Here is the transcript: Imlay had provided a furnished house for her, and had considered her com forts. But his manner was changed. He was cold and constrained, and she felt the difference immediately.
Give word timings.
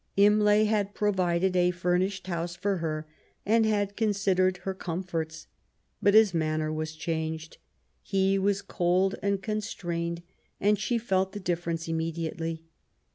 Imlay 0.17 0.63
had 0.65 0.95
provided 0.95 1.55
a 1.55 1.69
furnished 1.69 2.25
house 2.25 2.55
for 2.55 2.77
her, 2.77 3.05
and 3.45 3.67
had 3.67 3.95
considered 3.95 4.57
her 4.63 4.73
com 4.73 5.03
forts. 5.03 5.45
But 6.01 6.15
his 6.15 6.33
manner 6.33 6.73
was 6.73 6.95
changed. 6.95 7.57
He 8.01 8.39
was 8.39 8.63
cold 8.63 9.13
and 9.21 9.43
constrained, 9.43 10.23
and 10.59 10.79
she 10.79 10.97
felt 10.97 11.33
the 11.33 11.39
difference 11.39 11.87
immediately. 11.87 12.63